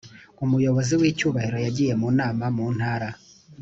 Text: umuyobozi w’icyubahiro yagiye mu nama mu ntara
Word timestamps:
umuyobozi 0.45 0.93
w’icyubahiro 1.01 1.57
yagiye 1.65 1.93
mu 2.01 2.09
nama 2.19 2.45
mu 2.55 2.65
ntara 2.75 3.09